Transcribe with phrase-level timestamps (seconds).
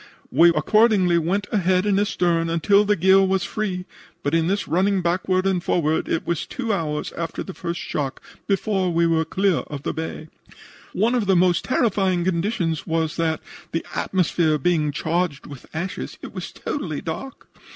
[0.31, 3.85] We accordingly went ahead and astern until the gear was free,
[4.23, 8.19] but in this running backward and forward it was two hours after the first shock
[8.47, 10.29] before we were clear of the bay.
[10.93, 13.41] "One of the most terrifying conditions was that,
[13.73, 17.45] the atmosphere being charged with ashes, it was totally dark.